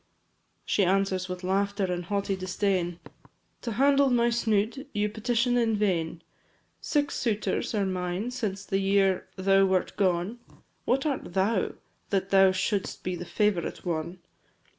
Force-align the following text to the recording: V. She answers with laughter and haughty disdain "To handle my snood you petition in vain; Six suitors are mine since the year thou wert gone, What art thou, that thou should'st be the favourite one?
V. 0.01 0.05
She 0.65 0.83
answers 0.83 1.29
with 1.29 1.43
laughter 1.43 1.85
and 1.85 2.05
haughty 2.05 2.35
disdain 2.35 2.99
"To 3.61 3.73
handle 3.73 4.09
my 4.09 4.31
snood 4.31 4.87
you 4.93 5.09
petition 5.09 5.57
in 5.59 5.75
vain; 5.75 6.23
Six 6.79 7.15
suitors 7.15 7.75
are 7.75 7.85
mine 7.85 8.31
since 8.31 8.65
the 8.65 8.79
year 8.79 9.27
thou 9.35 9.65
wert 9.67 9.95
gone, 9.97 10.39
What 10.85 11.05
art 11.05 11.35
thou, 11.35 11.73
that 12.09 12.31
thou 12.31 12.51
should'st 12.51 13.03
be 13.03 13.15
the 13.15 13.25
favourite 13.25 13.85
one? 13.85 14.17